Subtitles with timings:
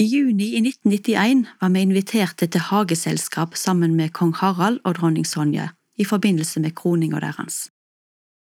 [0.00, 5.26] I juni i 1991 var vi inviterte til hageselskap sammen med kong Harald og dronning
[5.28, 5.66] Sonja
[6.00, 7.68] i forbindelse med kroninga deres.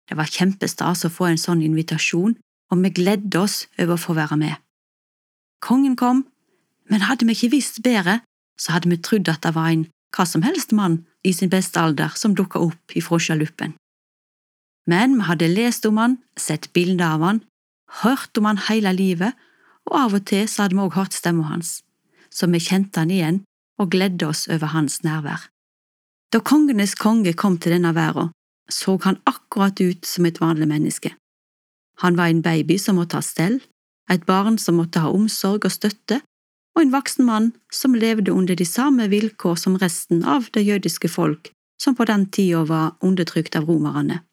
[0.10, 2.34] Det var kjempestas å få en sånn invitasjon,
[2.71, 4.55] og vi gledde oss over å få være med.
[5.62, 6.26] Kongen kom,
[6.89, 8.24] men hadde vi ikke visst bedre,
[8.58, 11.78] så hadde vi trodd at det var en hva som helst mann i sin beste
[11.78, 13.78] alder som dukka opp ifra sjaluppen.
[14.90, 17.46] Men vi hadde lest om han, sett bilder av han,
[18.02, 19.38] hørt om han hele livet,
[19.89, 21.71] og av og til så hadde vi også hørt stemmen hans,
[22.32, 23.41] så vi kjente han igjen
[23.82, 25.50] og gledde oss over hans nærvær.
[26.33, 28.32] Da kongenes konge kom til denne verden,
[28.71, 31.14] så han akkurat ut som et vanlig menneske.
[32.02, 33.59] Han var en baby som måtte ha stell,
[34.09, 36.22] et barn som måtte ha omsorg og støtte,
[36.73, 41.09] og en voksen mann som levde under de samme vilkår som resten av det jødiske
[41.09, 44.23] folk, som på den tida var undertrykt av romerne.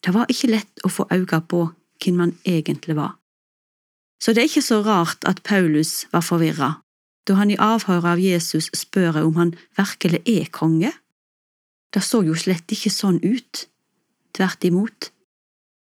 [0.00, 1.66] Det var ikke lett å få øye på
[2.00, 3.19] hvem man egentlig var.
[4.20, 6.70] Så det er ikke så rart at Paulus var forvirra,
[7.28, 10.92] da han i avhøret av Jesus spør om han virkelig er konge.
[11.94, 13.66] Det så jo slett ikke sånn ut,
[14.36, 15.10] tvert imot.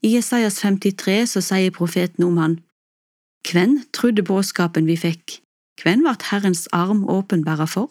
[0.07, 2.61] I Jesajas 53 så sier profeten om han,
[3.51, 5.41] Hvem trodde budskapen vi fikk,
[5.83, 7.89] hvem vart Herrens arm åpenbæra for?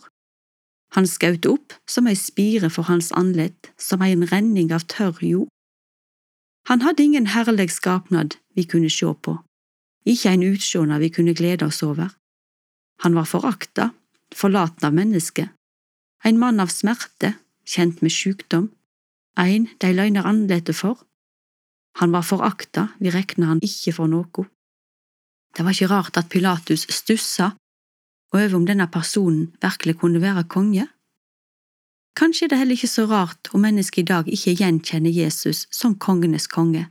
[0.93, 5.49] Han skaut opp som ei spire for hans andlet, som ei renning av tørr jord.
[6.69, 9.37] Han hadde ingen herlig skapnad vi kunne sjå på,
[10.09, 12.09] ikke en utsjånad vi kunne glede oss over.
[13.03, 13.91] Han var forakta,
[14.35, 15.49] forlaten av mennesket,
[16.23, 17.35] en mann av smerte,
[17.69, 18.69] kjent med sjukdom,
[19.39, 20.99] en de løgner andletet for.
[21.99, 24.45] Han var forakta, vi rekna han ikke for noe.
[25.55, 27.53] Det var ikke rart at Pilatus stussa
[28.33, 30.85] over om denne personen virkelig kunne være konge.
[32.19, 35.95] Kanskje er det heller ikke så rart om mennesket i dag ikke gjenkjenner Jesus som
[35.95, 36.89] kongenes konge.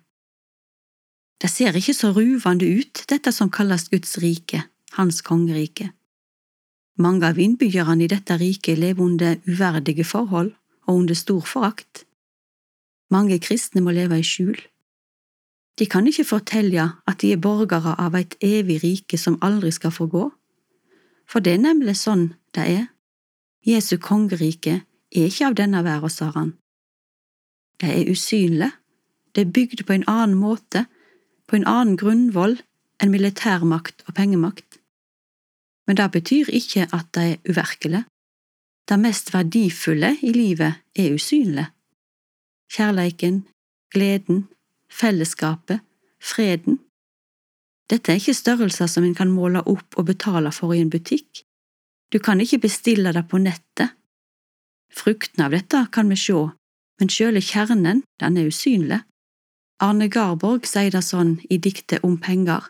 [1.38, 4.64] Det ser ikke så ruvende ut, dette som kalles Guds rike,
[4.98, 5.92] hans kongerike.
[6.98, 10.50] Mange av innbyggerne i dette riket lever under uverdige forhold
[10.88, 12.04] og under stor forakt.
[13.10, 14.58] Mange kristne må leve i skjul.
[15.78, 19.94] De kan ikke fortelle at de er borgere av et evig rike som aldri skal
[19.94, 20.24] få gå.
[21.30, 22.86] For det er nemlig sånn det er.
[23.62, 24.80] Jesu kongerike
[25.14, 26.56] er ikke av denne verden, sa han.
[27.78, 28.72] Det er usynlig,
[29.34, 30.88] det er bygd på en annen måte,
[31.48, 32.58] på en annen grunnvoll
[33.02, 34.78] enn militærmakt og pengemakt.
[35.86, 38.04] Men det betyr ikke at det er uvirkelige.
[38.88, 41.66] Det mest verdifulle i livet er usynlig.
[42.72, 43.46] Kjærleiken,
[43.92, 44.48] gleden,
[44.92, 45.80] fellesskapet,
[46.20, 46.80] freden.
[47.90, 51.44] Dette er ikke størrelser som en kan måle opp og betale for i en butikk.
[52.12, 53.96] Du kan ikke bestille det på nettet.
[54.92, 56.40] Fruktene av dette kan vi se,
[57.00, 59.00] men sjøle kjernen, den er usynlig.
[59.80, 62.64] Arne Garborg sier det sånn i diktet om penger.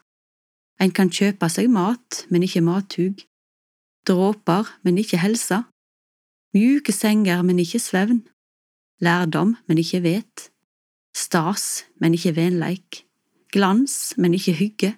[0.77, 3.23] En kan kjøpe seg mat, men ikke mathug.
[4.05, 5.63] Dråper, men ikke helse.
[6.53, 8.21] Mjuke senger, men ikke svevn.
[9.01, 10.51] Lærdom, men ikke vet.
[11.17, 13.07] Stas, men ikke venleik.
[13.57, 14.91] Glans, men ikke hygge.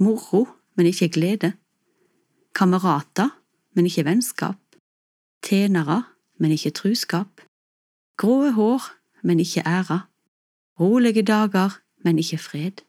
[0.00, 0.46] Moro,
[0.76, 1.52] men ikke glede.
[2.56, 3.28] Kamerater,
[3.76, 4.58] men ikke vennskap.
[5.44, 6.02] Tjenere,
[6.40, 7.44] men ikke truskap.
[8.16, 8.88] Grå hår,
[9.22, 10.00] men ikke ære.
[10.80, 12.82] Rolige dager, men ikke fred.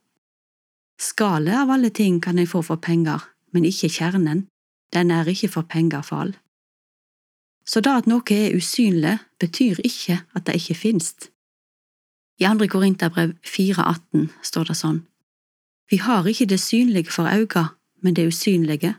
[1.00, 3.20] Skallet av alle ting kan en få for penger,
[3.52, 4.48] men ikke kjernen,
[4.94, 6.34] den er ikke for penger for all.
[7.66, 11.14] Så da at noe er usynlig, betyr ikke at det ikke finnes.
[12.40, 15.04] I andre Korinterbrev 4,18 står det sånn.
[15.92, 17.70] Vi har ikke det synlige for øynene,
[18.02, 18.96] men det usynlige,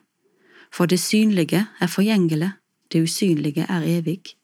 [0.73, 2.53] for det synlige er forgjengelig,
[2.93, 4.37] det usynlige er evig.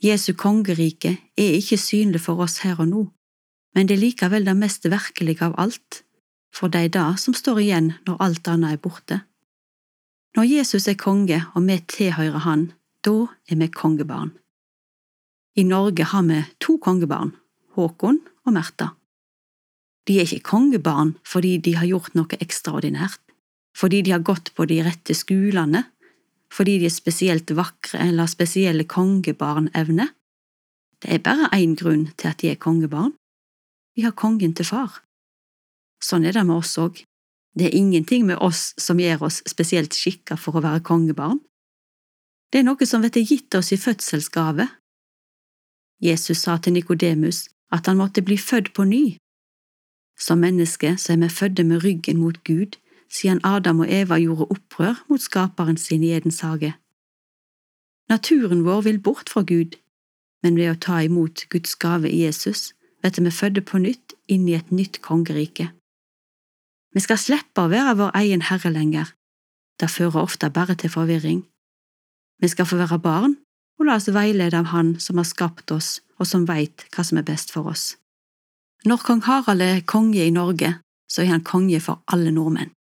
[0.00, 3.02] Jesu kongerike er ikke synlig for oss her og nå,
[3.76, 6.02] men det er likevel det mest virkelige av alt,
[6.54, 9.20] for det er det som står igjen når alt annet er borte.
[10.36, 12.70] Når Jesus er konge og vi tilhører han,
[13.04, 14.32] da er vi kongebarn.
[15.58, 17.34] I Norge har vi to kongebarn,
[17.76, 18.94] Håkon og Märtha.
[20.08, 23.20] De er ikke kongebarn fordi de har gjort noe ekstraordinært,
[23.76, 25.84] fordi de har gått på de rette skolene,
[26.52, 30.10] fordi de er spesielt vakre eller har spesielle kongebarnevner.
[31.02, 33.14] Det er bare én grunn til at de er kongebarn.
[33.96, 35.00] Vi har kongen til far.
[36.02, 37.04] Sånn er det med oss òg.
[37.56, 41.40] Det er ingenting med oss som gjør oss spesielt skikka for å være kongebarn.
[42.50, 44.68] Det er noe som blir gitt oss i fødselsgave.
[46.02, 49.20] Jesus sa til Nikodemus at han måtte bli født på ny
[50.20, 52.76] som menneske så er vi fødte med ryggen mot Gud,
[53.12, 56.74] siden Adam og Eva gjorde opprør mot skaperen sin i Edens hage.
[58.08, 59.76] Naturen vår vil bort fra Gud,
[60.42, 62.72] men ved å ta imot Guds gave i Jesus,
[63.02, 65.70] vet vi fødte på nytt inn i et nytt kongerike.
[66.94, 69.14] Vi skal slippe å være vår egen herre lenger,
[69.80, 71.38] Det fører ofte bare til forvirring.
[72.40, 73.36] Vi skal få være barn
[73.78, 77.16] og la oss veilede av Han som har skapt oss og som veit hva som
[77.16, 77.96] er best for oss.
[78.84, 80.74] Når kong Harald er konge i Norge,
[81.08, 82.74] så er han konge for alle nordmenn.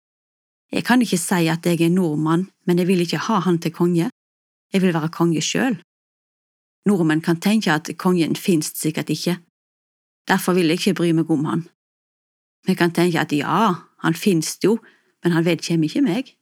[0.71, 3.73] Jeg kan ikke si at jeg er nordmann, men jeg vil ikke ha han til
[3.73, 4.09] konge.
[4.73, 5.79] Jeg vil være konge sjøl.
[6.85, 9.37] Nordmenn kan tenke at kongen finnes sikkert ikke.
[10.27, 11.63] Derfor vil jeg ikke bry meg om han.
[12.67, 13.73] Vi kan tenke at ja,
[14.03, 14.77] han finnes jo,
[15.23, 16.35] men han vedkjemmer ikke meg.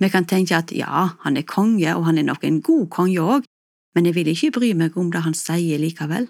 [0.00, 3.20] Vi kan tenke at ja, han er konge, og han er nok en god konge
[3.20, 3.46] òg,
[3.94, 6.26] men jeg vil ikke bry meg om det han sier likevel.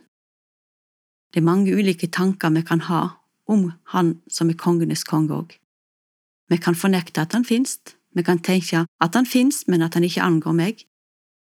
[1.31, 3.03] Det er mange ulike tanker vi kan ha
[3.47, 5.55] om han som er kongenes konge òg.
[6.51, 7.79] Vi kan fornekte at han finnes,
[8.15, 10.85] vi kan tenke at han finnes, men at han ikke angår meg,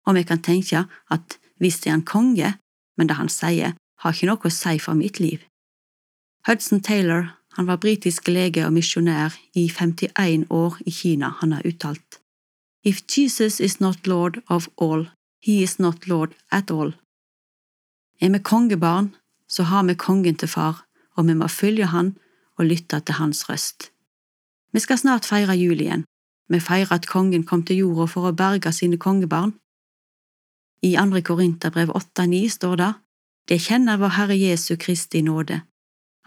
[0.05, 2.53] og vi kan tenke at hvis det er en konge,
[2.97, 5.41] men det han sier, har ikke noe å si for mitt liv.
[6.47, 11.65] Hudson Taylor, han var britisk lege og misjonær i 51 år i Kina, han har
[11.65, 12.21] uttalt
[12.83, 15.07] If Jesus is not lord of all,
[15.39, 16.93] he is not lord at all.
[18.21, 19.15] Er vi kongebarn,
[19.47, 22.15] så har vi kongen til far, og vi må følge han
[22.57, 23.91] og lytte til hans røst.
[24.73, 26.05] Vi skal snart feire jul igjen.
[26.49, 29.53] Vi feirer at kongen kom til jorda for å berge sine kongebarn.
[30.83, 32.93] I andre Korinterbrev 8,9 står det,
[33.47, 35.61] Det kjenner vår Herre Jesu Kristi nåde,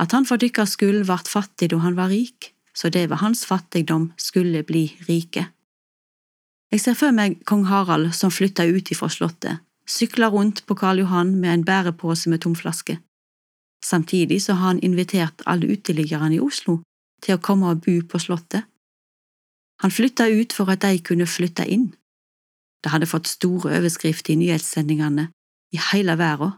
[0.01, 3.45] at han for dykkers skyld vart fattig da han var rik, så det ved hans
[3.45, 5.47] fattigdom skulle bli rike.
[6.73, 11.03] Jeg ser for meg kong Harald som flytta ut ifra slottet, sykla rundt på Karl
[11.03, 12.99] Johan med en bærepose med tomflaske.
[13.85, 16.81] Samtidig så har han invitert alle uteliggerne i Oslo
[17.23, 18.67] til å komme og bo på slottet.
[19.81, 21.91] Han flytta ut for at de kunne flytte inn.
[22.85, 25.31] Det hadde fått store overskrifter i nyhetssendingene
[25.73, 26.57] i hele verden.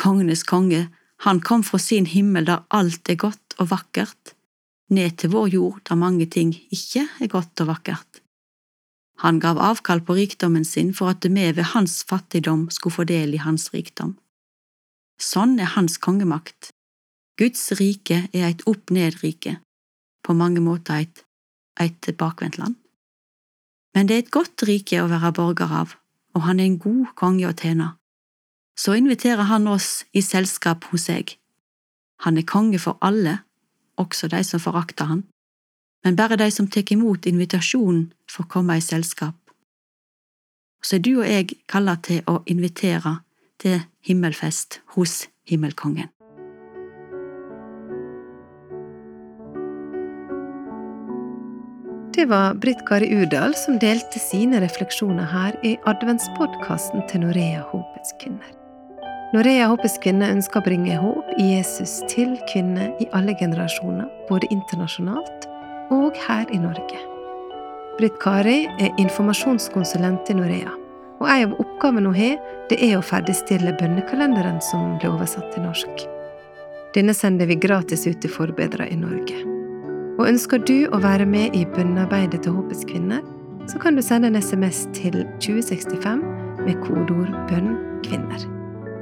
[0.00, 0.86] Kongenes konge,
[1.26, 4.34] han kom fra sin himmel der alt er godt og vakkert,
[4.88, 8.22] ned til vår jord der mange ting ikke er godt og vakkert.
[9.20, 13.36] Han gav avkall på rikdommen sin for at vi ved hans fattigdom skulle få del
[13.36, 14.16] i hans rikdom.
[15.20, 16.72] Sånn er hans kongemakt.
[17.36, 19.58] Guds rike er et opp-ned-rike
[20.22, 21.24] på mange måter et,
[21.80, 22.76] et bakvendt land.
[23.94, 25.96] Men det er et godt rike å være borger av,
[26.34, 27.94] og han er en god konge å tjene.
[28.78, 31.34] Så inviterer han oss i selskap hos seg.
[32.24, 33.40] Han er konge for alle,
[34.00, 35.24] også de som forakter han,
[36.04, 39.36] men bare de som tar imot invitasjonen, får komme i selskap.
[40.82, 43.18] Så er du og jeg kalla til å invitere
[43.60, 46.08] til himmelfest hos himmelkongen.
[52.20, 58.10] Det var Britt Kari Urdal som delte sine refleksjoner her i adventspodkasten til Norea Håpets
[58.20, 58.50] kvinner.
[59.32, 64.50] Norea Håpets kvinner ønsker å bringe håp i Jesus til kvinner i alle generasjoner, både
[64.52, 65.46] internasjonalt
[65.96, 67.00] og her i Norge.
[67.96, 70.74] Britt Kari er informasjonskonsulent i Norea,
[71.22, 72.36] og en av oppgavene hun har,
[72.68, 76.04] det er å ferdigstille bønnekalenderen som ble oversatt til norsk.
[76.92, 79.59] Denne sender vi gratis ut til forbedrere i Norge.
[80.20, 83.22] Og ønsker du å være med i bønnearbeidet til Håpets kvinner,
[83.70, 86.20] så kan du sende en SMS til 2065
[86.66, 87.70] med kodeord 'bønn
[88.04, 88.44] kvinner'.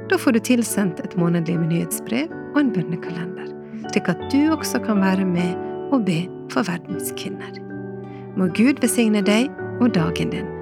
[0.07, 3.51] Da får du tilsendt et månedlig nyhetsbrev og en bønnekalender,
[3.91, 5.59] slik at du også kan være med
[5.91, 6.21] og be
[6.53, 7.51] for verdens kvinner.
[8.37, 9.51] Må Gud besigne deg
[9.81, 10.58] og dagen din.